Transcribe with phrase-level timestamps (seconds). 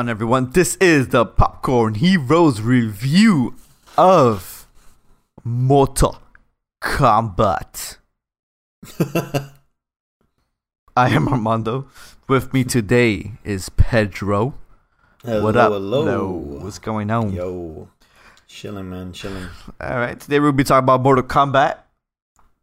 [0.00, 0.50] on, everyone?
[0.52, 3.54] This is the Popcorn Heroes review
[3.98, 4.66] of
[5.44, 6.22] Mortal
[6.82, 7.98] Kombat.
[10.96, 11.86] I am Armando.
[12.28, 14.54] With me today is Pedro.
[15.22, 15.70] Hello, what up?
[15.72, 16.28] hello.
[16.62, 17.32] What's going on?
[17.34, 17.90] Yo.
[18.48, 19.48] Chilling, man, chilling.
[19.82, 20.18] All right.
[20.18, 21.76] Today we'll be talking about Mortal Kombat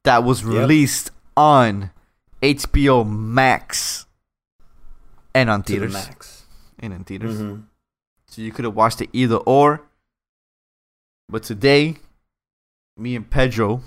[0.06, 0.50] that was Yep.
[0.54, 1.92] released on
[2.42, 4.08] HBO Max
[5.36, 5.94] and on To the theaters.
[5.94, 6.37] max.
[6.80, 7.40] And in theaters.
[7.40, 7.62] hmm
[8.27, 9.81] So you could have watched it either or.
[11.30, 11.98] But today,
[12.95, 13.81] me and Pedro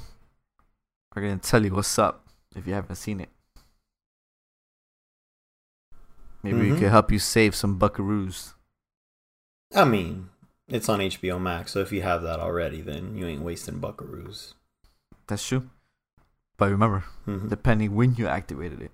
[1.15, 3.29] are going to tell you what's up if you haven't seen it.
[6.43, 6.79] Maybe we Mhm.
[6.79, 8.55] could help you save some buckaroos.
[9.75, 10.31] I mean,
[10.69, 14.55] it's on HBO Max, so if you have that already, then you ain't wasting buckaroos.
[15.27, 15.69] That's true.
[16.57, 17.49] But remember, Mhm.
[17.49, 18.93] depending when you activated it.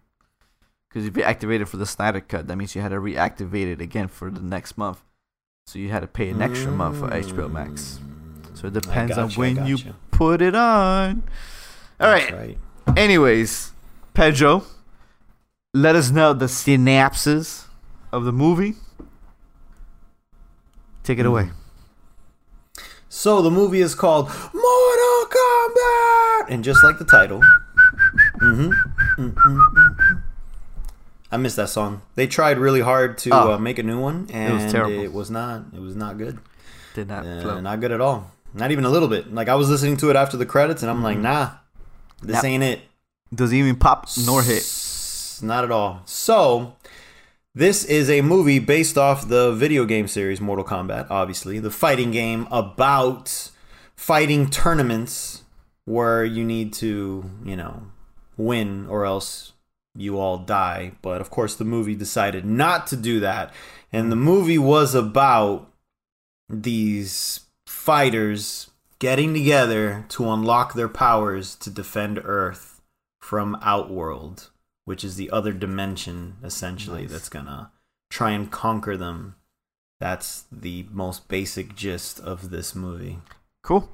[0.89, 3.81] Because if you activated for the Snyder Cut, that means you had to reactivate it
[3.81, 5.03] again for the next month.
[5.67, 7.98] So you had to pay an extra month for HBO Max.
[8.55, 9.97] So it Mm, depends on when you gotcha.
[10.11, 11.23] put it on.
[12.01, 12.31] All right.
[12.33, 12.59] Right.
[12.97, 13.73] Anyways,
[14.15, 14.62] Pedro,
[15.75, 17.67] let us know the synapses
[18.12, 18.75] of the movie.
[21.03, 21.45] Take it away.
[21.45, 21.53] Mm.
[23.09, 27.41] So the movie is called Mortal Kombat, and just like the title,
[28.41, 28.71] hmm
[31.30, 32.02] I missed that song.
[32.14, 33.52] They tried really hard to Oh.
[33.55, 35.02] uh, make a new one, and was terrible.
[35.02, 35.64] it was not.
[35.74, 36.38] It was not good.
[36.94, 37.60] Did not Uh, flow.
[37.60, 38.30] not good at all.
[38.55, 39.34] Not even a little bit.
[39.34, 41.50] Like I was listening to it after the credits, and I'm like, nah,
[42.22, 42.48] this Nah.
[42.48, 42.80] ain't it.
[43.34, 44.58] Doesn't even pop nor hit.
[44.58, 46.00] S- Not at all.
[46.06, 46.74] So,
[47.54, 52.10] this is a movie based off the video game series Mortal Kombat, obviously, the fighting
[52.12, 53.50] game about
[53.97, 55.42] fighting tournaments
[55.84, 57.82] where you need to, you know,
[58.36, 59.52] win or else
[59.97, 60.92] you all die.
[61.02, 63.53] But of course, the movie decided not to do that.
[63.93, 65.71] And the movie was about
[66.48, 72.81] these fighters getting together to unlock their powers to defend Earth
[73.21, 74.50] from Outworld,
[74.84, 77.10] which is the other dimension essentially Nice.
[77.12, 77.71] that's gonna
[78.10, 79.34] try and conquer them.
[79.98, 83.19] That's the most basic gist of this movie.
[83.62, 83.88] Cool.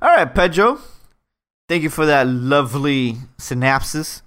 [0.00, 0.80] All right, Pedro.
[1.68, 4.22] Thank you for that lovely synapses.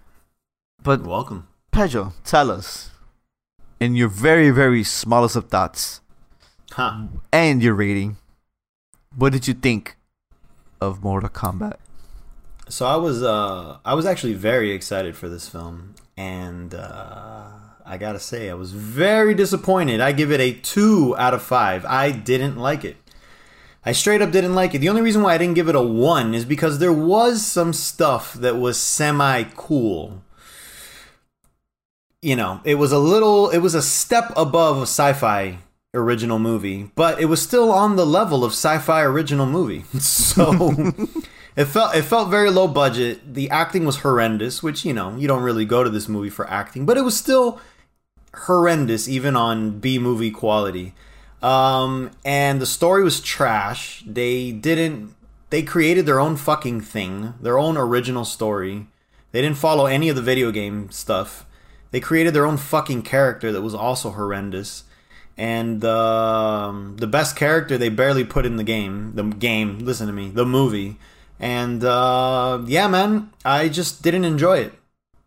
[0.84, 1.48] But You're welcome.
[1.72, 2.92] Pedro, tell us,
[3.80, 6.02] in your very, very smallest of thoughts
[6.72, 7.08] Huh.
[7.32, 8.18] and your rating,
[9.16, 9.96] what did you think
[10.82, 11.78] of Mortal Kombat?
[12.70, 17.48] So I was uh I was actually very excited for this film and uh
[17.86, 20.00] I got to say I was very disappointed.
[20.00, 21.86] I give it a 2 out of 5.
[21.86, 22.96] I didn't like it.
[23.86, 24.80] I straight up didn't like it.
[24.80, 27.74] The only reason why I didn't give it a 1 is because there was some
[27.74, 30.24] stuff that was semi cool.
[32.24, 35.58] You know, it was a little it was a step above a sci-fi
[35.94, 39.84] original movie, but it was still on the level of sci-fi original movie.
[40.00, 40.72] So
[41.58, 43.34] it felt it felt very low budget.
[43.34, 46.50] The acting was horrendous, which you know you don't really go to this movie for
[46.50, 47.60] acting, but it was still
[48.34, 50.94] horrendous even on B movie quality.
[51.42, 54.02] Um, and the story was trash.
[54.08, 55.14] They didn't.
[55.50, 58.88] They created their own fucking thing, their own original story.
[59.34, 61.46] They didn't follow any of the video game stuff.
[61.94, 64.84] They created their own fucking character that was also horrendous.
[65.38, 69.14] And um, the best character they barely put in the game.
[69.16, 70.98] The game, listen to me, the movie.
[71.40, 74.74] And uh, yeah, man, I just didn't enjoy it.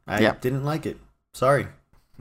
[0.07, 0.35] I Yeah.
[0.41, 0.99] didn't like it.
[1.35, 1.69] Sorry.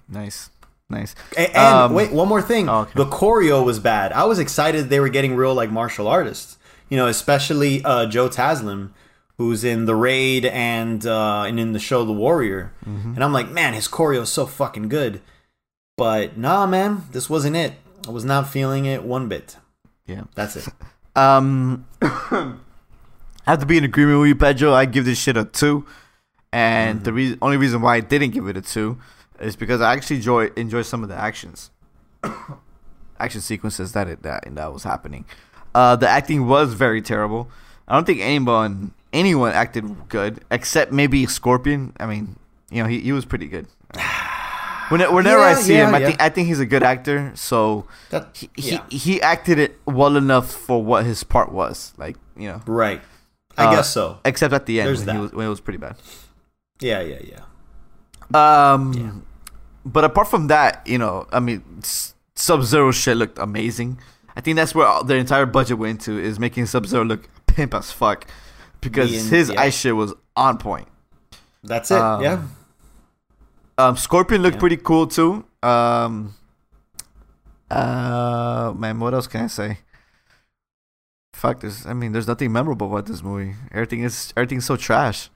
[0.07, 0.49] Nice,
[0.89, 1.15] nice.
[1.37, 2.69] And, Um, wait, one more thing.
[2.69, 2.91] oh, okay.
[2.95, 4.11] The choreo was bad.
[4.13, 6.57] I was excited they were getting real like martial artists.
[6.89, 8.89] You know, especially uh, Joe Taslim,
[9.37, 12.73] who's in the Raid and uh, and in the show The Warrior.
[12.85, 13.15] Mm-hmm.
[13.15, 15.21] And I'm like, man, his choreo is so fucking good.
[15.97, 17.73] But nah, man, this wasn't it.
[18.07, 19.57] I was not feeling it one bit.
[20.05, 20.23] Yeah.
[20.35, 20.67] That's it.
[21.17, 22.55] Um, I
[23.45, 24.73] have to be in agreement with you, Pedro.
[24.73, 25.85] I give this shit a two,
[26.51, 28.99] and the reason, only reason why I didn't give it a two,
[29.39, 31.71] is because I actually enjoy enjoy some of the actions,
[33.17, 35.23] action sequences that it that and that was happening.
[35.73, 37.49] Uh, the acting was very terrible.
[37.87, 41.93] I don't think anyone anyone acted good except maybe Scorpion.
[41.99, 42.35] I mean,
[42.69, 43.67] you know, he, he was pretty good.
[44.89, 46.05] When, whenever I see yeah, him, I yeah.
[46.07, 47.31] think I think he's a good actor.
[47.33, 48.83] So That, he, yeah.
[48.91, 51.91] he he acted it well enough for what his part was.
[51.97, 53.01] Like you know, right.
[53.57, 54.19] I Uh, guess so.
[54.23, 55.95] except at the end when, he was, when it was pretty bad.
[56.81, 57.41] Yeah, yeah, yeah.
[58.73, 59.11] Um, Yeah.
[59.85, 61.63] but apart from that, you know, I mean,
[62.35, 63.97] Sub Zero shit looked amazing.
[64.35, 67.27] I think that's where all, the entire budget went to is making Sub Zero look
[67.47, 68.27] pimp as fuck
[68.85, 69.61] because Being- his yeah.
[69.61, 70.87] ice shit was on point.
[71.63, 71.97] That's it.
[71.99, 72.41] Um, yeah.
[73.77, 74.59] Um, Scorpion looked Yeah.
[74.61, 75.45] pretty cool too.
[75.61, 76.35] Um,
[77.69, 79.79] Uh, man, what else can I say?
[81.33, 81.85] Fuck this.
[81.85, 83.55] I mean, there's nothing memorable about this movie.
[83.71, 85.29] Everything is everything's so trash.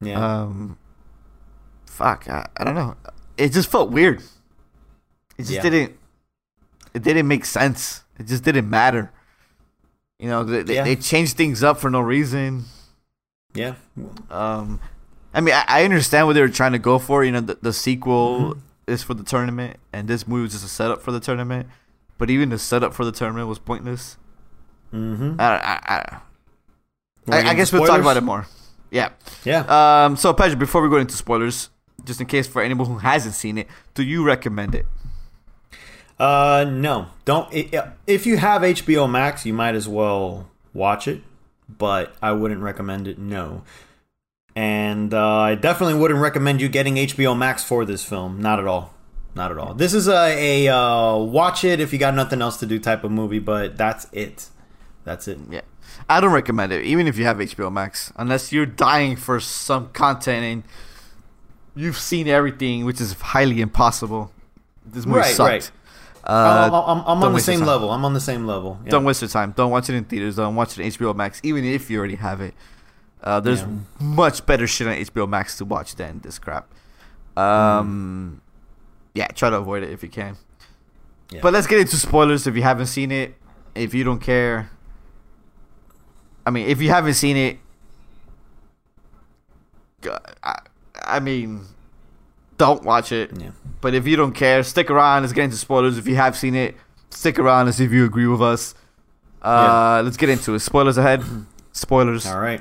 [0.00, 0.18] Yeah.
[0.42, 0.78] Um,
[1.86, 2.28] fuck.
[2.28, 2.96] I, I don't know.
[3.36, 4.20] It just felt weird.
[5.36, 5.62] It just Yeah.
[5.62, 5.98] didn't.
[6.94, 8.04] It didn't make sense.
[8.18, 9.12] It just didn't matter.
[10.20, 10.84] You know, they, they, Yeah.
[10.84, 12.64] they changed things up for no reason.
[13.54, 13.74] yeah.
[14.30, 14.78] Um,
[15.32, 17.24] I mean, I, I understand what they were trying to go for.
[17.24, 18.60] You know, the, the sequel Mm-hmm.
[18.92, 21.68] is for the tournament, and this movie was just a setup for the tournament.
[22.18, 24.18] But even the setup for the tournament was pointless.
[24.92, 25.40] Mm-hmm.
[25.40, 28.46] I, I, I, I, I guess we'll talk about it more.
[28.90, 29.10] Yeah.
[29.44, 29.64] Yeah.
[30.04, 30.16] Um.
[30.16, 31.70] So, Pedro, before we go into spoilers,
[32.04, 34.84] just in case for anyone who hasn't seen it, do you recommend it?
[36.20, 37.48] Uh, no, don't.
[38.06, 41.22] if you have HBO Max, you might as well watch it,
[41.68, 43.18] but I wouldn't recommend it.
[43.18, 43.62] No,
[44.54, 48.40] and uh, I definitely wouldn't recommend you getting HBO Max for this film.
[48.40, 48.92] Not at all.
[49.34, 49.72] Not at all.
[49.74, 53.02] This is a, a uh, watch it if you got nothing else to do type
[53.04, 54.48] of movie, but that's it.
[55.04, 55.38] That's it.
[55.48, 55.60] Yeah.
[56.08, 59.88] I don't recommend it, even if you have HBO Max, unless you're dying for some
[59.90, 60.62] content and
[61.76, 64.32] you've seen everything, which is highly impossible.
[64.84, 65.48] This movie Right, sucked.
[65.48, 65.70] right.
[66.24, 67.90] Uh, I'm, I'm, I'm on the same level.
[67.90, 68.78] I'm on the same level.
[68.84, 68.90] Yeah.
[68.90, 69.52] Don't waste your time.
[69.56, 70.36] Don't watch it in theaters.
[70.36, 72.54] Don't watch it on HBO Max, even if you already have it.
[73.22, 73.64] Uh, there's
[73.98, 76.68] much better shit on HBO Max to watch than this crap.
[77.36, 78.40] Um,
[79.14, 80.36] yeah, try to avoid it if you can.
[81.30, 81.40] Yeah.
[81.42, 83.34] But let's get into spoilers if you haven't seen it.
[83.74, 84.70] If you don't care,
[86.44, 87.58] I mean, if you haven't seen it,
[91.04, 91.66] I mean,
[92.56, 93.30] don't watch it.
[93.38, 93.50] Yeah.
[93.80, 95.22] But if you don't care, stick around.
[95.22, 95.96] Let's get into spoilers.
[95.98, 96.76] If you have seen it,
[97.10, 98.74] stick around and see if you agree with us.
[99.42, 100.58] Uh, Let's get into it.
[100.60, 101.24] Spoilers ahead.
[101.72, 102.26] Spoilers.
[102.26, 102.60] All right.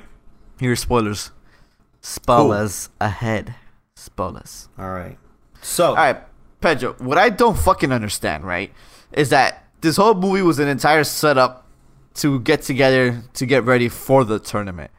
[0.59, 1.31] Here's spoilers.
[2.01, 3.55] Spoilers ahead.
[3.95, 4.69] Spoilers.
[4.77, 5.17] All right.
[5.61, 5.87] So.
[5.89, 6.17] All right,
[6.61, 6.93] Pedro.
[6.99, 8.71] What I don't fucking understand, right,
[9.11, 11.67] is that this whole movie was an entire setup
[12.15, 14.91] to get together to get ready for the tournament.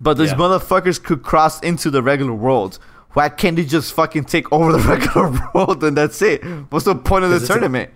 [0.00, 0.36] But these Yeah.
[0.36, 2.78] motherfuckers could cross into the regular world.
[3.14, 6.44] Why can't they just fucking take over the regular world and that's it?
[6.70, 7.90] What's the point of the a- tournament?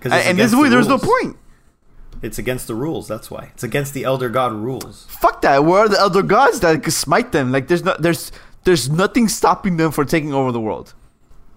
[0.00, 1.36] 'cause And this the movie, there's no point.
[2.22, 3.08] It's against the rules.
[3.08, 3.50] That's why.
[3.54, 5.06] It's against the Elder God rules.
[5.08, 5.64] Fuck that.
[5.64, 7.52] Where are the elder gods that could smite them?
[7.52, 8.32] Like there's no there's
[8.64, 10.94] there's nothing stopping them from taking over the world.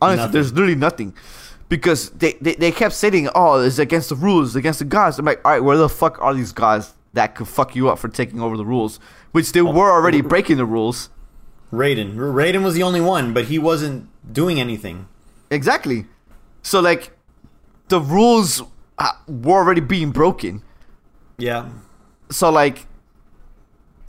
[0.02, 0.32] Honestly, Nothing.
[0.34, 1.14] there's literally nothing.
[1.70, 5.20] Because they, they, they kept saying, Oh, it's against the rules, against the gods.
[5.20, 8.08] I'm like, alright, where the fuck are these gods that could fuck you up for
[8.08, 9.00] taking over the rules?
[9.32, 9.72] Which they oh.
[9.72, 11.10] were already breaking the rules.
[11.72, 12.16] Raiden.
[12.16, 15.08] Raiden was the only one, but he wasn't doing anything.
[15.50, 16.06] Exactly.
[16.62, 17.12] So like
[17.90, 18.62] the rules
[18.98, 20.64] uh, were already being broken.
[21.38, 21.70] Yeah,
[22.30, 22.88] So like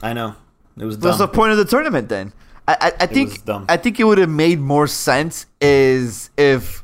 [0.01, 0.35] I know.
[0.77, 2.33] It was What's the point of the tournament then?
[2.67, 3.49] I, I, I was think.
[3.69, 6.83] I think it would have made more sense is if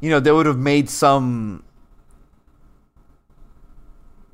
[0.00, 1.64] you know they would have made some.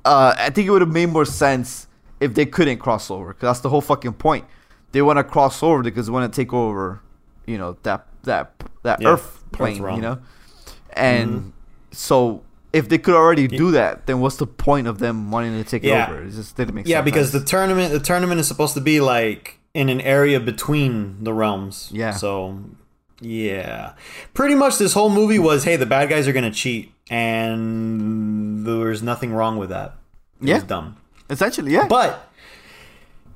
[0.05, 1.87] Uh, I think it would have made more sense
[2.19, 4.45] if they couldn't cross over because that's the whole fucking point.
[4.93, 7.01] They want to cross over because they want to take over,
[7.45, 8.53] you know that that
[8.83, 10.19] that Yeah, Earth plane, you know,
[10.93, 11.49] and mm-hmm.
[11.91, 15.69] so if they could already do that, then what's the point of them wanting to
[15.69, 16.07] take Yeah.
[16.09, 16.23] over?
[16.23, 17.01] It just didn't make Yeah, sense.
[17.01, 21.23] Yeah, because the tournament the tournament is supposed to be like in an area between
[21.23, 21.89] the realms.
[21.91, 22.11] Yeah.
[22.11, 22.59] So
[23.21, 23.93] yeah.
[24.33, 26.91] Pretty much this whole movie was hey, the bad guys are gonna cheat
[27.57, 29.95] and there's nothing wrong with that.
[30.41, 30.55] It Yeah.
[30.55, 30.97] was dumb.
[31.29, 31.87] essentially, yeah.
[31.87, 32.29] But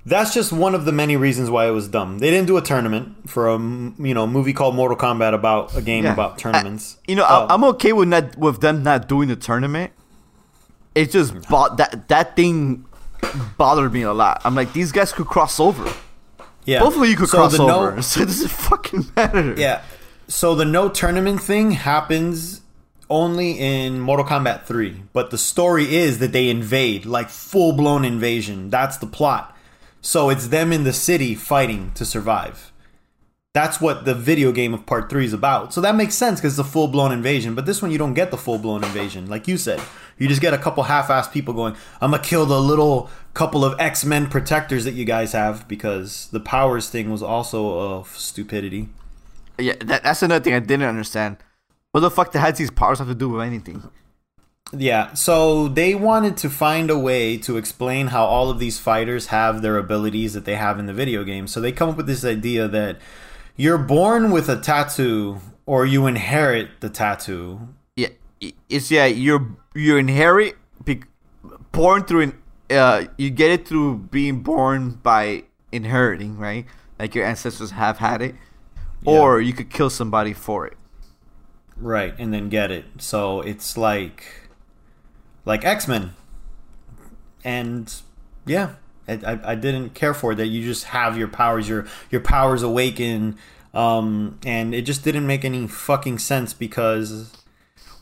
[0.07, 2.19] that's just one of the many reasons why it was dumb.
[2.19, 5.81] They didn't do a tournament for a you know movie called Mortal Kombat about a
[5.81, 6.13] game Yeah.
[6.13, 6.97] about tournaments.
[7.07, 9.91] You know, Uh, I, I'm okay with not with them not doing the tournament.
[10.95, 12.85] It just bo- that that thing
[13.57, 14.41] bothered me a lot.
[14.45, 15.91] I'm like, these guys could cross over.
[16.65, 16.83] yeah.
[16.83, 18.01] Of you could So cross the no- over.
[18.01, 19.53] So does it fucking matter?
[19.57, 19.81] Yeah.
[20.27, 22.61] So the no tournament thing happens
[23.09, 28.03] only in Mortal Kombat 3, but the story is that they invade, like full blown
[28.03, 28.69] invasion.
[28.69, 29.55] That's the plot.
[30.07, 32.71] So it's them in the city fighting to survive.
[33.53, 35.73] That's what the video game of part 3 is about.
[35.73, 37.55] So that makes sense because it's a full blown invasion.
[37.55, 39.27] But this one, you don't get the full blown invasion.
[39.27, 39.81] Like you said,
[40.17, 43.09] you just get a couple half assed people going, I'm going to kill the little
[43.33, 47.77] couple of X Men protectors that you guys have because the powers thing was also
[47.77, 48.87] of stupidity.
[49.59, 49.75] yeah.
[49.81, 51.35] That, that's another thing I didn't understand.
[51.91, 53.83] What the fuck has these powers have to do with anything?
[54.73, 59.27] Yeah, so they wanted to find a way to explain how all of these fighters
[59.27, 61.47] have their abilities that they have in the video game.
[61.47, 62.97] So they come up with this idea that
[63.55, 67.69] you're born with a tattoo or you inherit the tattoo.
[67.95, 68.09] Yeah,
[68.69, 69.05] it's yeah.
[69.05, 70.57] You're you inherit
[71.71, 76.65] born through an uh you get it through being born by inheriting right
[76.97, 78.33] like your ancestors have had it
[79.05, 80.75] or you could kill somebody for it
[81.79, 82.85] right, and then get it.
[82.97, 84.46] So it's like
[85.47, 86.13] like X Men,
[87.43, 87.91] and
[88.45, 88.73] yeah,
[89.07, 90.47] I, I, didn't care for it, that.
[90.47, 93.37] You just have your powers, your your powers awaken,
[93.73, 97.31] um, and it just didn't make any fucking sense because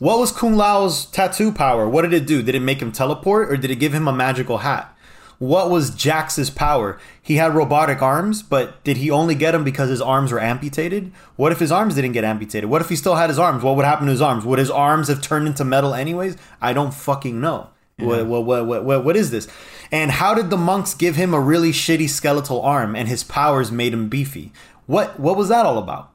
[0.00, 1.88] what was Kung Lao's tattoo power?
[1.88, 2.42] What did it do?
[2.42, 4.92] Did it make him teleport, or did it give him a magical hat?
[5.38, 6.98] What was Jax's power?
[7.20, 11.12] He had robotic arms, but did he only get them because his arms were amputated?
[11.36, 12.70] What if his arms didn't get amputated?
[12.70, 13.62] What if he still had his arms?
[13.62, 14.44] What would happen to his arms?
[14.44, 16.36] Would his arms have turned into metal anyways?
[16.60, 17.68] I don't fucking know.
[17.98, 18.22] Yeah.
[18.22, 19.48] What, what, what, what, what is this?
[19.90, 23.70] And how did the monks give him a really shitty skeletal arm and his powers
[23.70, 24.52] made him beefy?
[24.86, 26.12] What what was that all about?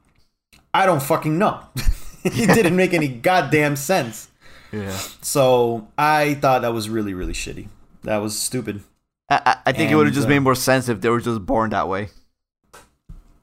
[0.73, 1.61] I don't fucking know.
[2.23, 4.29] it didn't make any goddamn sense.
[4.71, 4.97] Yeah.
[5.21, 7.67] So I thought that was really, really shitty.
[8.03, 8.83] That was stupid.
[9.31, 11.21] I, I think and, it would have just uh, made more sense if they were
[11.21, 12.09] just born that way.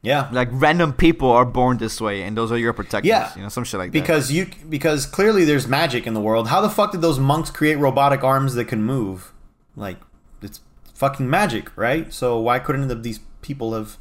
[0.03, 3.09] Yeah, like random people are born this way, and those are your protectors.
[3.09, 4.35] Yeah, you know, some shit like because that.
[4.35, 6.49] Because you, because clearly there's magic in the world.
[6.49, 9.33] How the fuck did those monks create robotic arms that can move?
[9.77, 9.97] Like,
[10.41, 10.61] it's
[10.95, 12.13] fucking magic, right?
[12.13, 13.97] So why couldn't these people have?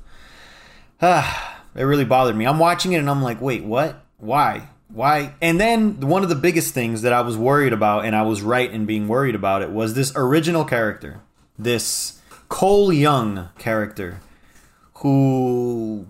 [1.02, 2.46] Ah, it really bothered me.
[2.46, 4.06] I'm watching it and I'm like, wait, what?
[4.18, 4.70] Why?
[4.90, 5.34] Why?
[5.42, 8.42] And then one of the biggest things that I was worried about, and I was
[8.42, 11.22] right in being worried about it, was this original character
[11.58, 14.22] this Cole Young character
[14.96, 16.08] who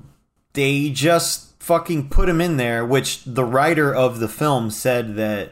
[0.53, 5.51] they just fucking put him in there, which the writer of the film said that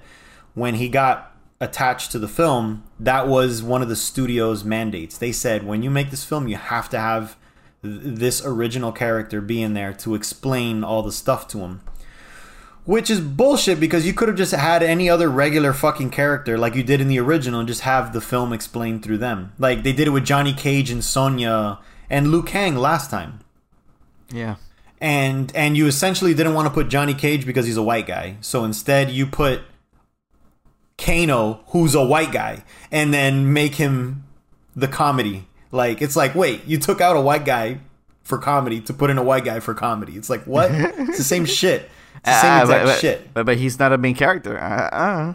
[0.54, 5.18] when he got attached to the film, that was one of the studio's mandates.
[5.18, 7.38] They said, when you make this film, you have to have
[7.82, 11.82] this original character be in there to explain all the stuff to him.
[12.86, 16.76] Which is bullshit because you could have just had any other regular fucking character like
[16.76, 19.54] you did in the original and just have the film explained through them.
[19.58, 23.40] Like they did it with Johnny Cage and Sonya and Liu Kang last time.
[24.32, 24.56] Yeah.
[25.02, 28.38] And and you essentially didn't want to put Johnny Cage because he's a white guy.
[28.42, 29.62] So instead you put
[30.98, 34.24] Kano, who's a white guy, and then make him
[34.76, 35.48] the comedy.
[35.72, 37.80] Like it's like, wait, you took out a white guy
[38.24, 40.14] for comedy to put in a white guy for comedy.
[40.14, 40.70] It's like what?
[40.74, 41.90] it's the same shit.
[42.26, 43.34] Same uh, exact but, shit.
[43.34, 44.60] But, but he's not a main character.
[44.60, 45.34] Uh, uh.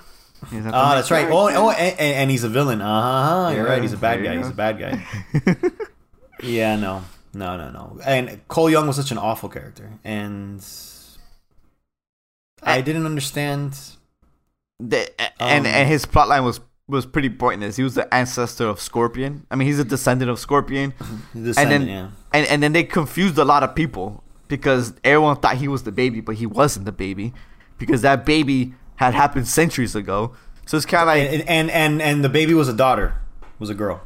[0.53, 1.29] Oh, that's right.
[1.31, 2.81] Oh, oh and, and, he's a villain.
[2.81, 3.51] Uh huh.
[3.51, 3.83] You're yeah, right.
[3.83, 4.39] He's a bad guy.
[4.39, 5.07] He's a bad guy.
[6.43, 7.05] yeah, no,
[7.35, 7.99] no, no, no.
[8.05, 10.65] And Cole Young was such an awful character, and
[12.63, 13.79] I didn't understand.
[14.79, 17.77] The, and um, and his plotline was was pretty pointless.
[17.77, 19.47] He was the ancestor of Scorpion.
[19.51, 20.95] I mean, he's a descendant of Scorpion.
[21.35, 22.11] Descendant, and then yeah.
[22.33, 25.93] and and then they confused a lot of people because everyone thought he was the
[25.93, 27.33] baby, but he wasn't the baby
[27.79, 30.35] because that baby had happened centuries ago.
[30.67, 33.15] So it's kind of like and, and, and and the baby was a daughter,
[33.59, 34.03] was a girl.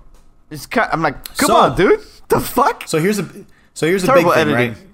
[0.51, 0.89] It's kind.
[0.93, 2.01] I'm like, come so, on, dude.
[2.29, 2.85] The fuck.
[2.87, 3.29] So here's a
[3.75, 4.85] so here's Terrible a big thing, editing.
[4.85, 4.91] right?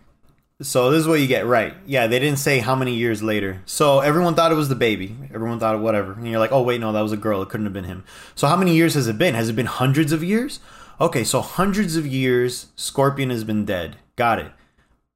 [0.62, 1.74] So this is what you get, right?
[1.86, 3.62] Yeah, they didn't say how many years later.
[3.64, 5.16] So everyone thought it was the baby.
[5.32, 7.42] Everyone thought it whatever, and you're like, oh wait, no, that was a girl.
[7.42, 8.04] It couldn't have been him.
[8.34, 9.34] So how many years has it been?
[9.34, 10.60] Has it been hundreds of years?
[11.00, 13.96] Okay, so hundreds of years, Scorpion has been dead.
[14.16, 14.52] Got it.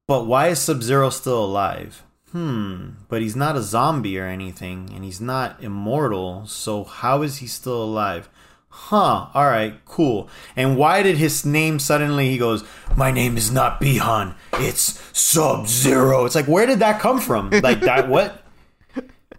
[0.07, 2.03] But why is Sub Zero still alive?
[2.31, 7.37] Hmm, but he's not a zombie or anything, and he's not immortal, so how is
[7.37, 8.29] he still alive?
[8.69, 10.29] Huh, alright, cool.
[10.55, 12.63] And why did his name suddenly, he goes,
[12.95, 16.25] My name is not Bi-Han, it's Sub Zero.
[16.25, 17.49] It's like, where did that come from?
[17.63, 18.44] Like, that, what?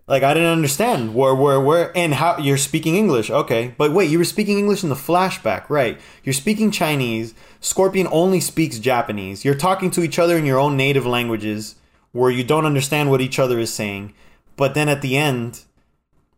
[0.09, 3.29] Like I didn't understand where where where and how you're speaking English.
[3.29, 3.75] Okay.
[3.77, 5.99] But wait, you were speaking English in the flashback, right?
[6.23, 7.35] You're speaking Chinese.
[7.61, 9.45] Scorpion only speaks Japanese.
[9.45, 11.75] You're talking to each other in your own native languages
[12.13, 14.15] where you don't understand what each other is saying.
[14.57, 15.63] But then at the end,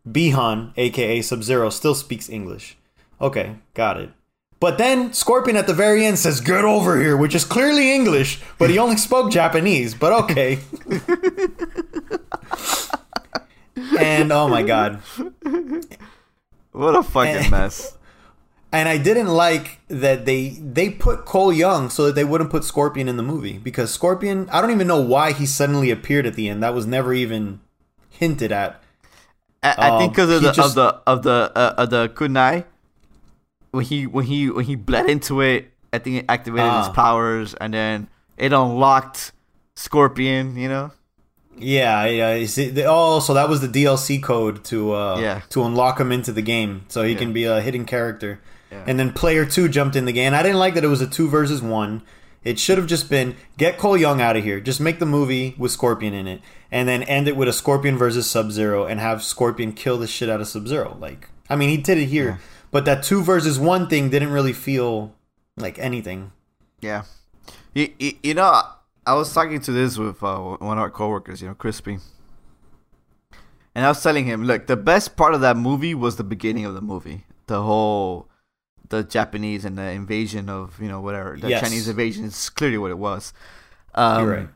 [0.05, 2.75] Bi-Han, aka Sub-Zero, still speaks English.
[3.21, 4.09] Okay, got it.
[4.59, 8.41] But then Scorpion at the very end says, Get over here, which is clearly English,
[8.57, 9.95] but he only spoke Japanese.
[9.95, 10.59] But okay.
[13.99, 15.01] and oh my god,
[16.71, 17.97] what a fucking and, mess.
[18.71, 22.63] And I didn't like that they they put Cole Young so that they wouldn't put
[22.63, 26.35] Scorpion in the movie because Scorpion, I don't even know why he suddenly appeared at
[26.35, 26.61] the end.
[26.61, 27.61] That was never even
[28.09, 28.83] hinted at.
[29.63, 32.65] I, I um, think because of, of the of the uh, of the kunai
[33.71, 36.89] when he when he when he bled into it, I think it activated uh, his
[36.89, 36.93] ah.
[36.93, 38.07] powers and then
[38.37, 39.31] it unlocked
[39.75, 40.55] Scorpion.
[40.55, 40.91] You know.
[41.61, 42.83] Yeah, yeah.
[42.87, 45.41] Oh, so that was the DLC code to uh, yeah.
[45.49, 47.19] to unlock him into the game, so he yeah.
[47.19, 48.39] can be a hidden character.
[48.71, 48.83] Yeah.
[48.85, 50.33] And then player two jumped in the game.
[50.33, 52.03] I didn't like that it was a two versus one.
[52.43, 54.59] It should have just been get Cole Young out of here.
[54.59, 57.97] Just make the movie with Scorpion in it, and then end it with a Scorpion
[57.97, 60.97] versus Sub Zero, and have Scorpion kill the shit out of Sub Zero.
[60.99, 62.37] Like, I mean, he did it here, yeah.
[62.71, 65.15] but that two versus one thing didn't really feel
[65.57, 66.31] like anything.
[66.79, 67.03] Yeah,
[67.73, 68.63] you, you, you know
[69.09, 71.97] I was talking to this with uh, one of our coworkers, you know, Crispy,
[73.73, 76.63] And I was telling him, look, the best part of that movie was the beginning
[76.65, 77.25] of the movie.
[77.47, 78.29] The whole
[78.89, 81.37] the Japanese and the invasion of, you know, whatever.
[81.41, 81.61] The Yes.
[81.61, 83.33] Chinese invasion is clearly what it was.
[83.95, 84.49] Um, You're right.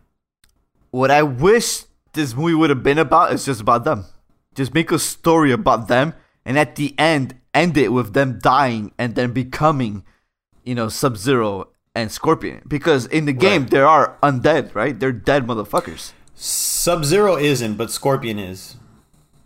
[0.91, 4.05] What I wish this movie would have been about is just about them.
[4.53, 6.13] Just make a story about them
[6.45, 10.03] and at the end end it with them dying and then becoming,
[10.63, 12.62] you know, Sub Zero and Scorpion.
[12.67, 13.71] Because in the game Right.
[13.71, 15.00] there are undead, right?
[15.00, 16.12] They're dead motherfuckers.
[16.35, 18.75] Sub Zero isn't, but Scorpion is.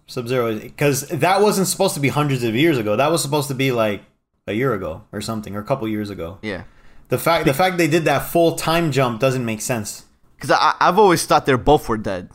[0.08, 2.96] Sub Zero is because that wasn't supposed to be hundreds of years ago.
[2.96, 4.02] That was supposed to be like
[4.48, 6.40] a year ago or something, or a couple years ago.
[6.42, 6.64] Yeah.
[7.10, 10.06] The fact the fact they did that full time jump doesn't make sense.
[10.36, 12.30] Because I, I've always thought they're both were dead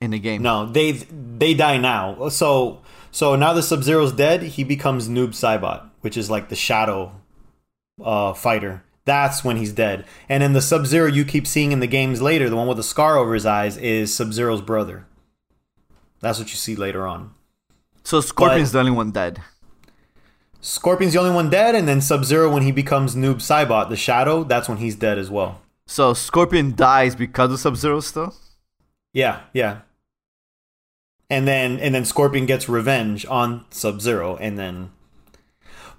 [0.00, 0.42] in the game.
[0.42, 2.28] No, they they die now.
[2.28, 2.80] So
[3.10, 4.42] so now the Sub Zero's dead.
[4.42, 7.12] He becomes Noob Saibot, which is like the shadow
[8.04, 8.83] uh, fighter.
[9.04, 10.04] That's when he's dead.
[10.28, 12.78] And then the Sub Zero you keep seeing in the games later, the one with
[12.78, 15.06] the scar over his eyes, is Sub Zero's brother.
[16.20, 17.32] That's what you see later on.
[18.02, 19.42] So Scorpion's the only one dead.
[20.60, 23.96] Scorpion's the only one dead, and then Sub Zero when he becomes Noob Saibot, the
[23.96, 25.60] shadow, that's when he's dead as well.
[25.86, 28.34] So Scorpion dies because of Sub Zero still?
[29.12, 29.80] Yeah, yeah.
[31.28, 34.90] And then and then Scorpion gets revenge on Sub Zero, and then.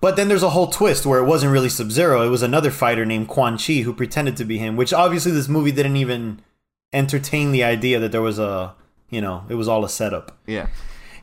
[0.05, 2.69] But then there's a whole twist where it wasn't really Sub Zero; it was another
[2.69, 4.75] fighter named Quan Chi who pretended to be him.
[4.75, 6.43] Which obviously this movie didn't even
[6.93, 8.75] entertain the idea that there was a,
[9.09, 10.37] you know, it was all a setup.
[10.45, 10.67] Yeah.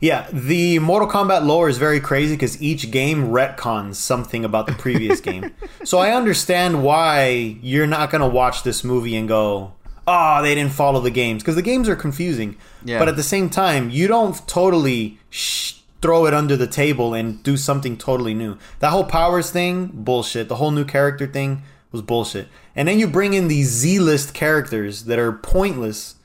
[0.01, 4.73] Yeah, the Mortal Kombat lore is very crazy because each game retcons something about the
[4.73, 5.55] previous game.
[5.85, 9.75] So I understand why you're not going to watch this movie and go,
[10.05, 11.41] oh, they didn't follow the games.
[11.41, 12.57] Because the games are confusing.
[12.83, 12.99] Yeah.
[12.99, 17.41] But at the same time, you don't totally sh- throw it under the table and
[17.41, 18.57] do something totally new.
[18.79, 20.49] That whole powers thing, bullshit.
[20.49, 22.47] The whole new character thing was bullshit.
[22.75, 26.15] And then you bring in these Z list characters that are pointless.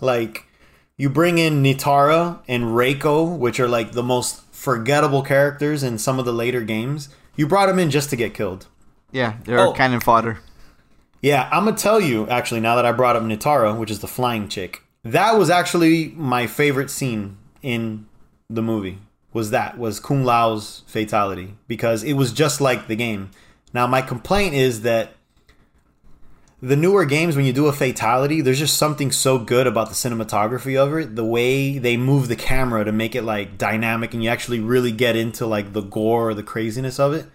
[0.00, 0.44] Like,
[0.96, 6.18] you bring in Nitara and Reiko, which are like the most forgettable characters in some
[6.18, 7.08] of the later games.
[7.36, 8.66] You brought them in just to get killed.
[9.10, 9.72] Yeah, they're Oh.
[9.72, 10.40] cannon fodder.
[11.22, 14.06] Yeah, I'm gonna tell you actually now that I brought up Nitara, which is the
[14.08, 14.82] flying chick.
[15.04, 18.06] That was actually my favorite scene in
[18.50, 18.98] the movie.
[19.38, 23.30] Was that was Kung Lao's fatality because it was just like the game.
[23.72, 25.12] Now my complaint is that
[26.60, 29.94] the newer games when you do a fatality, there's just something so good about the
[29.94, 34.24] cinematography of it, the way they move the camera to make it like dynamic and
[34.24, 37.26] you actually really get into like the gore or the craziness of it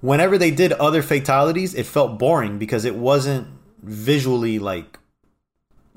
[0.00, 3.48] whenever they did other fatalities, it felt boring because it wasn't
[3.82, 4.98] visually like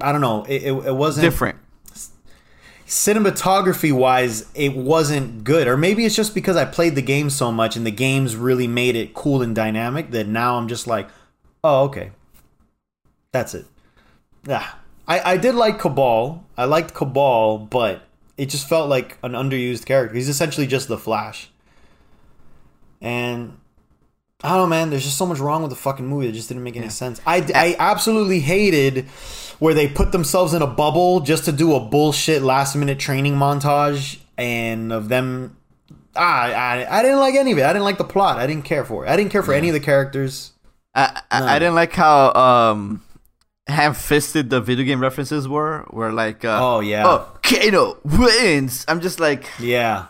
[0.02, 0.46] I don't know.
[0.46, 1.60] It, it, it wasn't Different.
[2.90, 4.48] Cinematography wise.
[4.56, 7.86] It wasn't good, or maybe it's just because I played the game so much and
[7.86, 11.08] the games really made it cool and dynamic that now I'm just like,
[11.64, 12.10] oh okay,
[13.32, 13.68] that's it.
[14.48, 14.68] Yeah,
[15.08, 16.44] I I did like Kabal.
[16.58, 18.02] I liked Kabal, but
[18.38, 20.16] it just felt like an underused character.
[20.16, 21.52] He's essentially just the Flash,
[23.02, 23.56] and
[24.42, 24.90] I don't know, man.
[24.90, 26.30] There's just so much wrong with the fucking movie.
[26.30, 27.22] It just didn't make any sense.
[27.28, 29.06] I, I absolutely hated
[29.60, 33.36] where they put themselves in a bubble just to do a bullshit last minute training
[33.36, 35.56] montage and of them.
[36.16, 37.64] Ah, I, I didn't like any of it.
[37.64, 38.38] I didn't like the plot.
[38.38, 39.10] I didn't care for it.
[39.10, 40.52] I didn't care for any of the characters.
[40.96, 43.04] I, I, I didn't like how um
[43.68, 45.86] ham-fisted the video game references were.
[45.92, 47.04] Where like, uh, Oh, yeah.
[47.08, 48.86] oh Kano wins.
[48.88, 50.08] I'm just like, Yeah.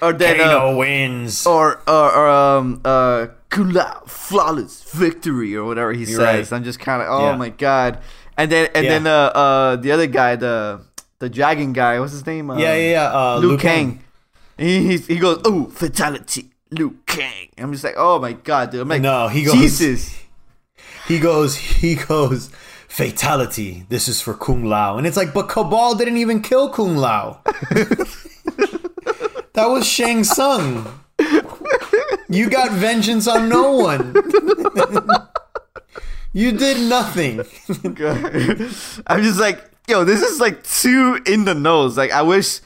[0.00, 1.46] or then Kano uh, wins.
[1.46, 6.50] or or, or um uh Kula flawless victory or whatever he You're says.
[6.50, 6.56] right.
[6.56, 7.36] I'm just kind of oh Yeah.
[7.36, 7.98] my god.
[8.36, 8.90] And then and Yeah.
[8.98, 10.80] then uh uh the other guy the
[11.18, 12.50] the dragon guy what's his name?
[12.50, 13.12] Um, yeah, yeah, yeah.
[13.14, 14.02] Uh, Liu Liu Kang.
[14.58, 17.48] He he's, he goes oh fatality Liu Kang.
[17.58, 18.80] I'm just like oh my god dude.
[18.82, 20.18] I'm like No, he goes- Jesus.
[21.08, 22.48] He goes, he goes,
[22.86, 23.84] fatality.
[23.88, 24.96] This is for Kung Lao.
[24.98, 27.40] And it's like, but Kabal didn't even kill Kung Lao.
[29.54, 30.86] that was Shang Tsung.
[32.28, 34.14] You got vengeance on no one.
[36.32, 37.40] you did nothing.
[39.06, 41.96] I'm just like yo this is like too in the nose.
[41.96, 42.60] Like I wish.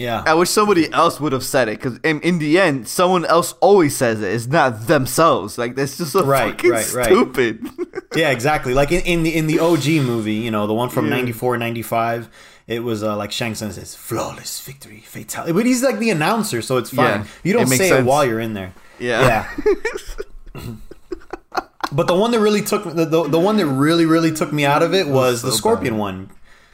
[0.00, 0.22] Yeah.
[0.24, 3.54] I wish somebody else would have said it because in, in the end, someone else
[3.60, 4.32] always says it.
[4.32, 5.58] It's not themselves.
[5.58, 7.06] Like that's just so Right, fucking right, right.
[7.06, 7.66] stupid.
[8.14, 8.74] Yeah, exactly.
[8.74, 12.30] Like in, in the in the OG movie, you know, the one from 94, 95,
[12.68, 15.52] it was uh, like Shang Tsung says, flawless victory, fatality.
[15.52, 17.22] But he's like the announcer, so it's fine.
[17.22, 18.00] Yeah, you don't say sense.
[18.00, 18.72] it while you're in there.
[19.00, 19.50] yeah.
[20.54, 20.74] Yeah.
[21.92, 24.64] but the one that really took the, the the one that really really took me
[24.64, 26.00] out of it was the so Scorpion bad.
[26.00, 26.30] one.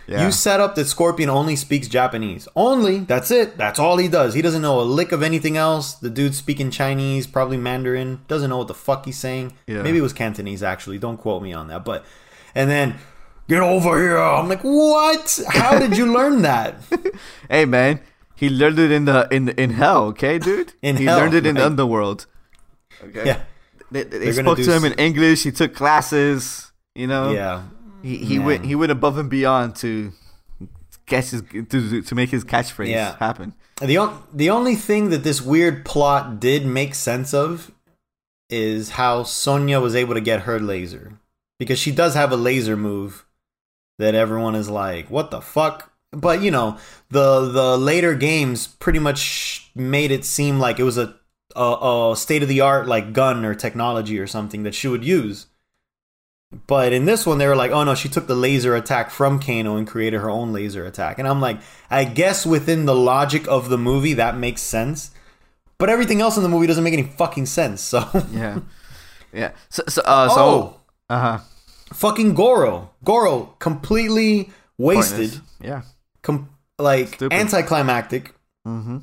[0.07, 0.27] Yeah.
[0.27, 2.46] You set up that Scorpion only speaks Japanese.
[2.55, 2.98] Only.
[3.00, 3.57] That's it.
[3.57, 4.35] That's all he does.
[4.35, 5.94] He doesn't know a lick of anything else.
[5.94, 8.20] The dude's speaking Chinese, probably Mandarin.
[8.29, 9.55] Doesn't know what the fuck he's saying.
[9.66, 9.81] Yeah.
[9.81, 10.98] Maybe it was Cantonese actually.
[10.98, 11.85] Don't quote me on that.
[11.87, 12.05] But
[12.55, 12.96] and then
[13.48, 14.18] get over here.
[14.18, 15.40] I'm like, what?
[15.48, 16.77] How did you learn that?
[17.48, 18.00] Hey man,
[18.35, 20.05] he learned it in the in the, in hell.
[20.07, 20.72] Okay, dude.
[20.83, 22.27] In he hell, learned it in the underworld.
[23.03, 23.24] Okay.
[23.27, 23.44] yeah,
[23.90, 25.42] They, they spoke to him in English.
[25.44, 26.73] He took classes.
[26.94, 27.33] You know.
[27.33, 27.62] yeah.
[28.03, 28.47] He he Man.
[28.47, 30.12] went he went above and beyond to
[31.07, 33.16] catch his to to make his catchphrase Yeah.
[33.18, 33.55] happen.
[33.81, 37.73] The on- the only thing that this weird plot did make sense of
[38.51, 41.18] is how Sonya was able to get her laser
[41.59, 43.25] because she does have a laser move
[43.99, 46.77] that everyone is like, "What the fuck?" But you know,
[47.11, 51.16] the the later games pretty much made it seem like it was a
[51.57, 55.05] a, a state of the art like gun or technology or something that she would
[55.05, 55.47] use.
[56.67, 59.40] But in this one, they were like, "Oh no, she took the laser attack from
[59.40, 61.59] Kano and created her own laser attack." And I'm like,
[61.90, 65.11] I guess within the logic of the movie, that makes sense.
[65.79, 67.81] But everything else in the movie doesn't make any fucking sense.
[67.81, 68.61] So, Yeah.
[69.33, 69.51] Yeah.
[69.69, 71.38] So so uh, oh, so uh huh.
[71.93, 75.83] fucking Goro, Goro, completely wasted, Yeah.
[76.23, 77.33] com- like Stupid.
[77.37, 78.33] anticlimactic.
[78.64, 78.99] Mm-hmm.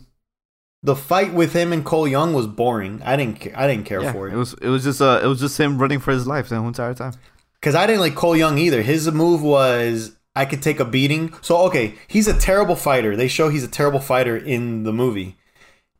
[0.83, 3.01] The fight with him and Cole Young was boring.
[3.05, 4.13] I didn't, I didn't care Yeah.
[4.13, 4.33] for it.
[4.33, 6.55] It was it was just uh it was just him running for his life the
[6.55, 7.13] entire time.
[7.59, 8.81] Because I didn't like Cole Young either.
[8.81, 11.33] His move was I could take a beating.
[11.41, 13.15] So okay, he's a terrible fighter.
[13.15, 15.37] They show he's a terrible fighter in the movie.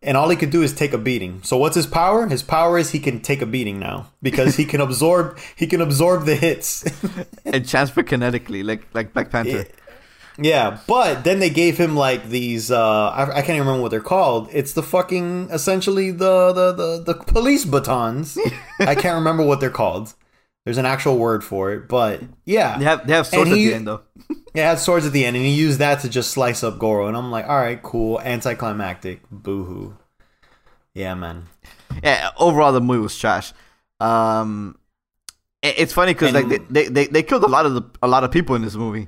[0.03, 1.43] And all he could do is take a beating.
[1.43, 2.25] So what's his power?
[2.27, 4.07] His power is he can take a beating now.
[4.23, 6.83] Because he can absorb he can absorb the hits.
[7.45, 9.65] and transfer kinetically like like Black Panther.
[10.37, 13.91] Yeah, but then they gave him like these uh I, I can't even remember what
[13.91, 14.49] they're called.
[14.51, 18.37] It's the fucking essentially the the the, the police batons.
[18.79, 20.13] I can't remember what they're called.
[20.65, 22.77] There's an actual word for it, but yeah.
[22.77, 24.01] They have they have swords And at the end though.
[24.53, 26.77] Yeah, it had swords at the end, and he used that to just slice up
[26.77, 27.07] Goro.
[27.07, 29.93] And I'm like, all right, cool, anticlimactic, boohoo.
[30.93, 31.45] Yeah, man.
[32.03, 33.53] Yeah, overall the movie was trash.
[34.01, 34.77] Um,
[35.61, 38.09] it- it's funny because like they, they, they, they killed a lot of the a
[38.09, 39.07] lot of people in this movie.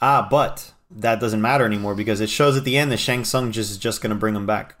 [0.00, 3.52] Ah, but that doesn't matter anymore because it shows at the end that Shang Tsung
[3.52, 4.76] just is just gonna bring him back.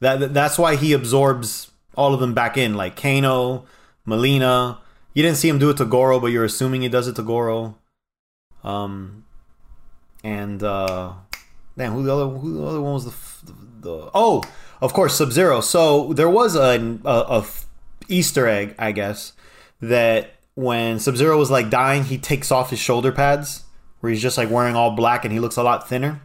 [0.00, 3.66] That that's why he absorbs all of them back in, like Kano,
[4.06, 4.78] Mileena.
[5.14, 7.22] You didn't see him do it to Goro, but you're assuming he does it to
[7.22, 7.76] Goro.
[8.64, 9.24] Um,
[10.24, 11.12] and uh,
[11.76, 14.42] damn, who the other who the other one was the the, the oh,
[14.80, 15.60] of course, Sub Zero.
[15.60, 17.44] So there was a a
[18.08, 19.32] Easter egg, I guess,
[19.80, 23.64] that when Sub Zero was like dying, he takes off his shoulder pads,
[24.00, 26.20] where he's just like wearing all black and he looks a lot thinner.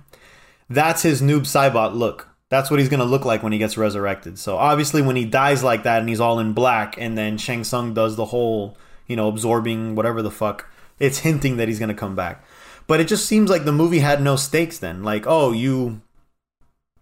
[0.69, 2.27] That's his Noob Saibot look.
[2.49, 4.39] That's what he's gonna look like when he gets resurrected.
[4.39, 7.63] So obviously, when he dies like that and he's all in black, and then Shang
[7.63, 11.93] Tsung does the whole, you know, absorbing whatever the fuck, it's hinting that he's gonna
[11.93, 12.43] come back.
[12.87, 15.03] But it just seems like the movie had no stakes then.
[15.03, 16.01] Like, oh, you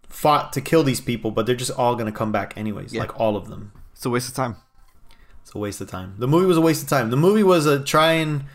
[0.09, 2.93] fought to kill these people, but they're just all gonna come back anyways.
[2.93, 3.01] Yeah.
[3.01, 3.71] Like all of them.
[3.93, 4.57] It's a waste of time.
[5.45, 6.15] It's a waste of time.
[6.17, 7.11] The movie was a waste of time.
[7.11, 8.45] The movie was a try and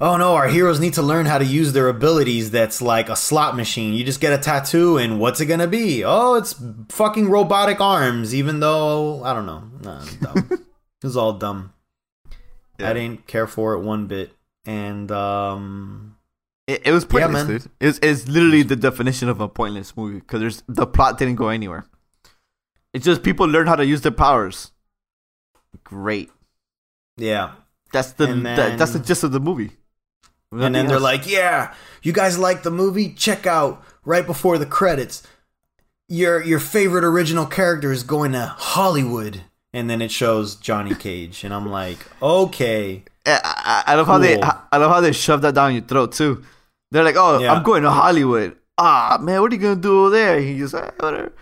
[0.00, 2.50] oh no, our heroes need to learn how to use their abilities.
[2.50, 3.92] That's like a slot machine.
[3.92, 6.04] You just get a tattoo, and what's it gonna be?
[6.04, 6.54] Oh, it's
[6.88, 8.34] fucking robotic arms.
[8.34, 10.48] Even though I don't know, nah, dumb.
[10.52, 11.74] it was all dumb.
[12.78, 12.90] Yeah.
[12.90, 14.32] I didn't care for it one bit,
[14.64, 16.16] and um,
[16.66, 17.46] It, it was pointless, man.
[17.46, 17.70] dude.
[17.78, 21.48] It's it's literally the definition of a pointless movie because there's the plot didn't go
[21.48, 21.84] anywhere.
[22.94, 24.72] It's just people learn how to use their powers.
[25.84, 26.30] Great.
[27.16, 27.52] yeah.
[27.92, 29.70] That's the And that, that's the gist of the movie.
[30.52, 33.10] And then they're like, "Yeah, you guys like the movie?
[33.14, 35.22] Check out right before the credits.
[36.08, 41.44] Your your favorite original character is going to Hollywood." And then it shows Johnny Cage,
[41.44, 45.42] and I'm like, "Okay, I, I, I love how they I love how they shove
[45.42, 46.44] that down your throat too.
[46.90, 47.52] They're like, "Oh, Yeah.
[47.54, 50.40] I'm going to Hollywood." Ah, man, what are you gonna do over there?
[50.40, 51.32] He just ah, whatever.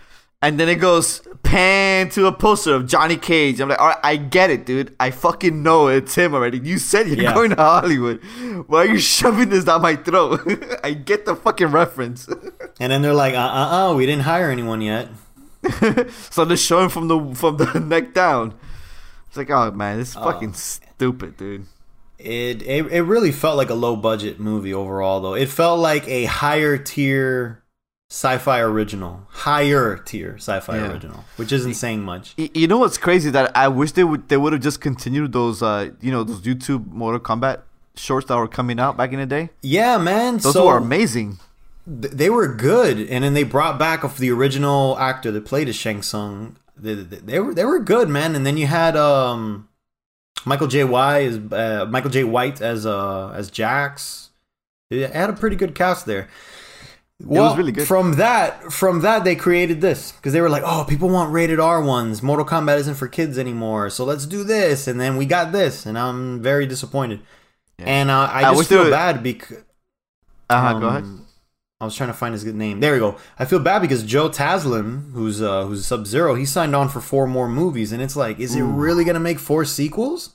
[0.41, 3.59] And then it goes pan to a poster of Johnny Cage.
[3.59, 4.95] I'm like, all right, I get it, dude.
[4.99, 6.59] I fucking know it's him already.
[6.59, 7.33] You said you're Yeah.
[7.33, 8.21] going to Hollywood.
[8.67, 10.41] Why are you shoving this down my throat?
[10.83, 12.27] I get the fucking reference.
[12.79, 15.07] And then they're like, "Uh, uh, uh, we didn't hire anyone yet."
[16.29, 18.53] so they're showing from the from the neck down.
[19.29, 20.23] It's like, oh man, this is Uh.
[20.23, 21.67] fucking stupid, dude.
[22.19, 25.35] It, it it really felt like a low budget movie overall, though.
[25.35, 27.63] It felt like a higher tier
[28.15, 30.91] sci-fi original, higher tier sci-fi Yeah.
[30.91, 32.33] original, which isn't saying much.
[32.37, 35.61] You know what's crazy that I wish they would they would have just continued those
[35.61, 37.57] uh you know those YouTube Mortal Kombat
[37.95, 39.49] shorts that were coming out back in the day.
[39.61, 40.37] Yeah, man.
[40.37, 41.39] Those so were amazing.
[42.01, 45.67] th- they were good, and then they brought back of the original actor that played
[45.69, 46.55] as Shang Tsung.
[46.77, 48.33] They, they, they were they were good, man.
[48.35, 49.67] And then you had um
[50.45, 50.83] Michael J.
[50.85, 54.29] Y as uh, Michael Jai White as uh as Jax.
[54.89, 56.27] It had a pretty good cast there.
[57.23, 57.87] Well, really good.
[57.87, 61.59] From that, from that, they created this because they were like, "Oh, people want rated
[61.59, 62.21] R ones.
[62.21, 65.85] Mortal Kombat isn't for kids anymore, so let's do this." And then we got this,
[65.85, 67.21] and I'm very disappointed.
[67.79, 67.85] Yeah.
[67.87, 69.63] And uh, I I just feel bad because
[70.49, 70.79] Uh huh.
[70.79, 71.03] go ahead.
[71.03, 71.25] Um,
[71.81, 72.79] I was trying to find his good name.
[72.79, 73.17] There we go.
[73.39, 76.99] I feel bad because Joe Taslim, who's uh, who's Sub Zero, he signed on for
[77.01, 80.34] four more movies, and it's like, is it really gonna make four sequels?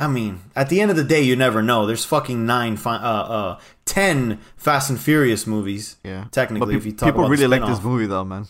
[0.00, 1.84] I mean, at the end of the day, you never know.
[1.86, 5.96] There's fucking nine, fi- uh, uh, ten Fast and Furious movies.
[6.02, 6.24] Yeah.
[6.30, 8.46] Technically, But if you talk people about really the like this movie though, man.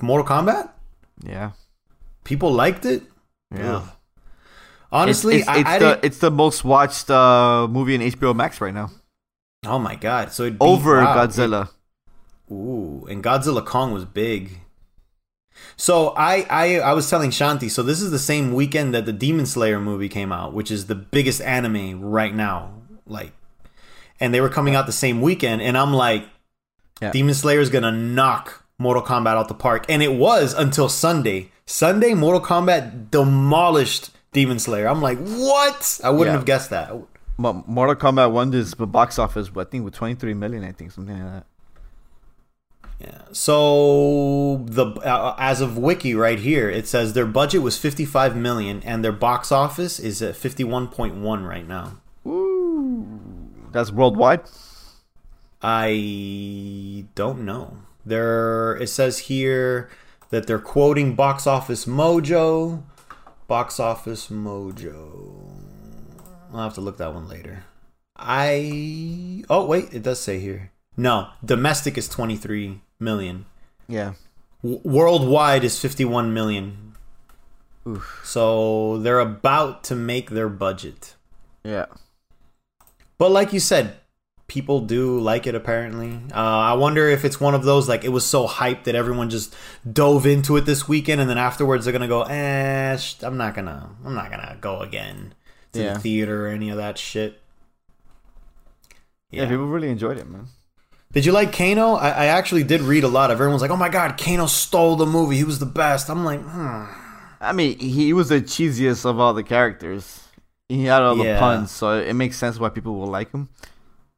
[0.00, 0.70] Mortal Kombat.
[1.24, 1.52] Yeah.
[2.24, 3.02] People liked it.
[3.54, 3.76] Yeah.
[3.76, 3.88] Ugh.
[4.90, 6.04] Honestly, it's, it's, it's I the didn't.
[6.04, 8.90] it's the most watched uh, movie in HBO Max right now,
[9.64, 10.32] Oh my god!
[10.32, 11.16] So it beat- over wow.
[11.26, 11.70] Godzilla.
[12.50, 14.58] Ooh, and Godzilla Kong was big.
[15.76, 19.12] So I, I I was telling Shanti, so this is the same weekend that the
[19.12, 22.70] Demon Slayer movie came out, which is the biggest anime right now.
[23.06, 23.32] Like
[24.20, 26.24] and they were coming out the same weekend, and I'm like,
[27.00, 27.10] Yeah.
[27.10, 29.86] Demon Slayer is gonna knock Mortal Kombat out the park.
[29.88, 31.50] And it was until Sunday.
[31.66, 34.86] Sunday, Mortal Kombat demolished Demon Slayer.
[34.88, 36.00] I'm like, what?
[36.04, 36.38] I wouldn't Yeah.
[36.38, 36.92] have guessed that.
[37.38, 40.72] Mo- Mortal Kombat One is the box office, but I think with 23 million, I
[40.72, 41.46] think something like that.
[43.02, 43.18] Yeah.
[43.32, 48.80] So the uh, as of Wiki right here, it says their budget was 55 million
[48.84, 51.98] and their box office is at 51.1 right now.
[52.24, 53.08] Ooh,
[53.72, 54.42] that's worldwide.
[55.60, 57.78] I don't know.
[58.04, 59.90] There it says here
[60.30, 62.84] that they're quoting Box Office Mojo.
[63.48, 65.50] Box Office Mojo.
[66.52, 67.64] I'll have to look that one later.
[68.16, 70.71] I oh wait, it does say here.
[70.96, 73.46] No, domestic is 23 million.
[73.88, 74.14] Yeah.
[74.62, 76.92] W- worldwide is 51 million.
[77.86, 78.20] Oof.
[78.24, 81.14] So they're about to make their budget.
[81.64, 81.86] Yeah.
[83.18, 83.96] But like you said,
[84.48, 86.20] people do like it apparently.
[86.32, 89.30] Uh, I wonder if it's one of those like it was so hyped that everyone
[89.30, 89.54] just
[89.90, 93.36] dove into it this weekend and then afterwards they're going to go, "Eh, sh- I'm
[93.38, 95.34] not going to I'm not going to go again
[95.72, 95.94] to Yeah.
[95.94, 97.40] the theater or any of that shit."
[99.30, 99.48] yeah.
[99.48, 100.46] People really enjoyed it, man.
[101.12, 101.92] Did you like Kano?
[101.94, 104.96] I, I actually did read a lot of everyone's like, "Oh my god, Kano stole
[104.96, 105.36] the movie.
[105.36, 106.84] He was the best." I'm like, "Hmm."
[107.40, 110.20] I mean, he was the cheesiest of all the characters.
[110.68, 113.48] He had all the puns, so it makes sense why people will like him.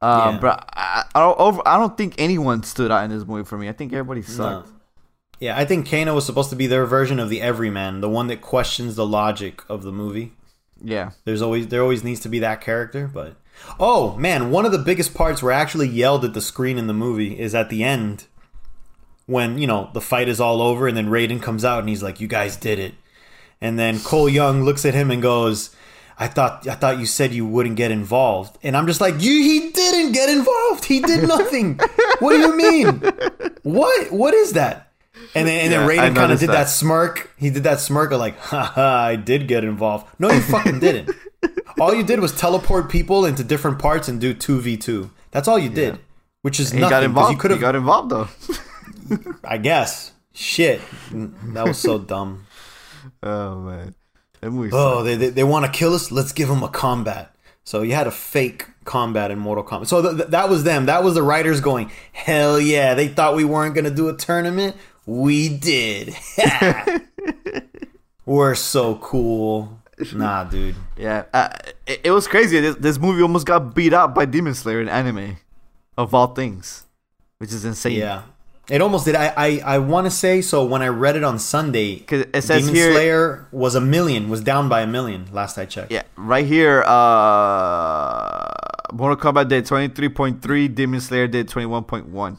[0.01, 0.39] Uh, Yeah.
[0.41, 3.57] But I, I, don't, over, I don't think anyone stood out in this movie for
[3.59, 3.69] me.
[3.69, 4.69] I think everybody sucked.
[4.69, 4.73] No.
[5.41, 8.29] Yeah, I think Kano was supposed to be their version of the everyman, the one
[8.29, 10.35] that questions the logic of the movie.
[10.81, 11.11] Yeah.
[11.25, 13.37] There's always there always needs to be that character, but
[13.81, 16.87] oh man, one of the biggest parts where I actually yelled at the screen in
[16.87, 18.25] the movie is at the end
[19.27, 22.03] when you know the fight is all over and then Raiden comes out and he's
[22.03, 22.95] like, "You guys did it,"
[23.61, 25.71] and then Cole Young looks at him and goes.
[26.17, 29.33] I thought I thought you said you wouldn't get involved, and I'm just like, you.
[29.43, 30.85] He didn't get involved.
[30.85, 31.81] He did nothing.
[32.21, 33.03] what do you mean?
[33.65, 34.13] What?
[34.13, 34.93] What is that?
[35.35, 36.53] And then and Yeah, then Raiden kind of did that.
[36.53, 36.69] that.
[36.69, 37.33] smirk.
[37.37, 40.07] He did that smirk of like, haha, I did get involved.
[40.21, 41.11] No, you fucking didn't.
[41.81, 45.11] All you did was teleport people into different parts and do 2v2.
[45.31, 45.99] That's all you did.
[46.43, 46.91] Which is He nothing.
[46.91, 47.33] got involved.
[47.33, 48.29] You could have, got involved though.
[49.45, 50.13] I guess.
[50.33, 50.81] Shit.
[51.13, 52.47] That was so dumb.
[53.23, 53.95] oh man.
[54.43, 56.13] Oh, they, they, they want to kill us?
[56.13, 57.35] Let's give them a combat.
[57.65, 59.87] So you had a fake combat in Mortal Kombat.
[59.87, 60.85] So th- th- that was them.
[60.85, 62.93] That was the writers going, hell yeah.
[62.93, 64.77] They thought we weren't going to do a tournament.
[65.07, 66.15] We did.
[68.27, 69.81] We're so cool.
[70.13, 70.75] Nah, dude.
[70.97, 71.49] Yeah, uh,
[71.87, 72.61] it, it was crazy.
[72.61, 75.37] This, this movie almost got beat up by Demon Slayer in anime,
[75.97, 76.85] of all things,
[77.39, 77.99] which is insane.
[77.99, 78.23] Yeah.
[78.71, 79.15] It almost did.
[79.15, 80.65] I I, I want to say so.
[80.65, 81.97] When I read it on Sunday.
[81.97, 85.59] Because it says Demon here- Slayer was a million, was down by a million last
[85.59, 85.93] I checked.
[85.93, 88.51] Yeah, right here, uh,
[88.93, 92.39] Mortal Kombat did 23.3, Demon Slayer did 21.1.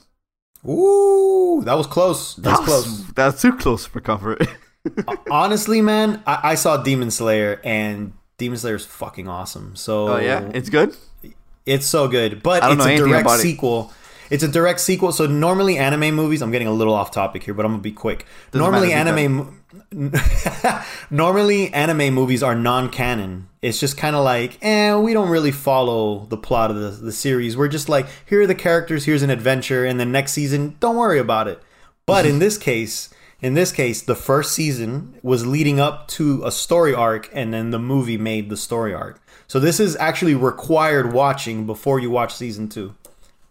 [0.68, 2.36] Ooh, that was close.
[2.36, 3.04] That's That was- close.
[3.14, 4.48] That's too close for comfort.
[5.30, 9.76] Honestly, man, I, I saw Demon Slayer and Demon Slayer is fucking awesome.
[9.76, 10.96] So oh yeah, it's good.
[11.66, 13.40] it's so good, but it's a direct it.
[13.40, 13.94] sequel.
[14.30, 15.12] It's a direct sequel.
[15.12, 17.92] So normally anime movies, I'm getting a little off topic here, but I'm gonna be
[17.92, 18.26] quick.
[18.52, 19.62] Doesn't normally anime,
[21.10, 23.50] normally anime movies are non-canon.
[23.62, 27.12] It's just kind of like, eh, we don't really follow the plot of the, the
[27.12, 27.56] series.
[27.56, 30.96] We're just like, here are the characters, here's an adventure, and then next season, don't
[30.96, 31.62] worry about it.
[32.06, 33.10] But in this case,
[33.46, 37.70] in this case, the first season was leading up to a story arc, and then
[37.70, 39.22] the movie made the story arc.
[39.46, 42.96] So this is actually required watching before you watch season two.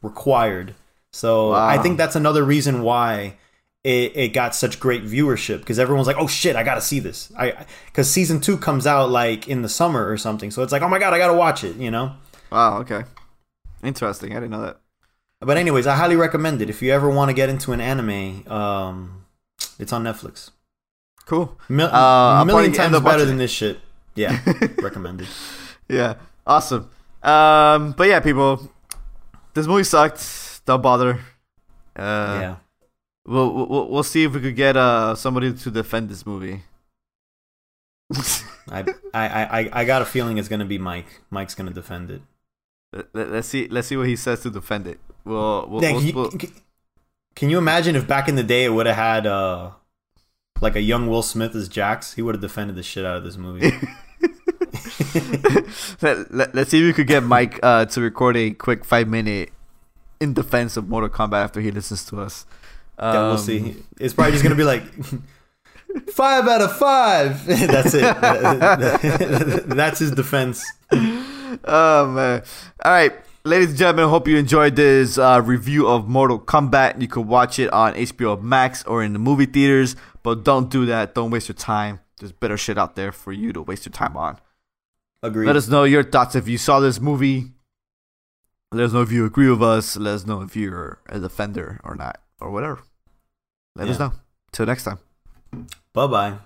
[0.02, 0.74] Required.
[1.12, 3.36] So I think that's another reason why
[3.84, 7.32] it, it got such great viewership because everyone's like, "Oh shit, I gotta see this."
[7.38, 10.82] I because season two comes out like in the summer or something, so it's like,
[10.82, 12.16] "Oh my god, I gotta watch it," you know.
[12.50, 13.04] Wow, okay.
[13.84, 14.32] Interesting.
[14.32, 14.80] I didn't know that.
[15.38, 18.50] But anyways, I highly recommend it if you ever want to get into an anime.
[18.50, 19.23] Um,
[19.78, 20.50] it's on Netflix.
[21.26, 21.58] Cool.
[21.68, 21.90] Mil- Uh,
[22.38, 23.38] I'll million times better than it.
[23.38, 23.78] this shit.
[24.14, 24.38] Yeah,
[24.78, 25.26] recommended.
[25.88, 26.14] yeah,
[26.46, 26.88] awesome.
[27.22, 28.70] Um, but yeah, people,
[29.54, 30.64] this movie sucked.
[30.66, 31.14] Don't bother.
[31.96, 32.56] Uh, yeah.
[33.26, 36.62] We'll, we'll we'll see if we could get uh somebody to defend this movie.
[38.70, 38.84] I,
[39.14, 39.24] I,
[39.60, 41.22] I, I got a feeling it's gonna be Mike.
[41.30, 42.22] Mike's gonna defend it.
[43.12, 45.00] Let, us see let's see what he says to defend it.
[45.24, 46.52] We'll, we'll, Yeah, we'll- we'll- can-
[47.34, 49.70] can you imagine if back in the day it would have had uh
[50.60, 52.14] like a young Will Smith as Jax?
[52.14, 53.70] He would have defended the shit out of this movie.
[56.02, 59.50] let, us see if we could get Mike uh, to record a quick five minute
[60.20, 62.46] in defense of Mortal Kombat after he listens to us.
[62.98, 63.76] yeah, we'll Um, see.
[63.98, 64.82] It's probably just gonna be like
[66.12, 67.44] five out of five.
[67.46, 69.66] That's it.
[69.68, 70.64] That's his defense.
[71.64, 72.42] Oh man!
[72.84, 73.12] All right,
[73.44, 77.00] ladies and gentlemen, hope you enjoyed this uh, review of Mortal Kombat.
[77.00, 80.86] You can watch it on HBO Max or in the movie theaters, but don't do
[80.86, 81.14] that.
[81.14, 82.00] Don't waste your time.
[82.18, 84.38] There's better shit out there for you to waste your time on.
[85.22, 85.46] Agreed.
[85.46, 87.52] Let us know your thoughts if you saw this movie.
[88.72, 89.96] Let us know if you agree with us.
[89.96, 92.82] Let us know if you're a defender or not, or whatever.
[93.76, 94.12] Let us know.
[94.52, 94.98] Till next time.
[95.92, 96.38] Bye bye.